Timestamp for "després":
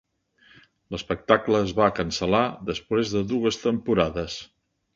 2.73-3.15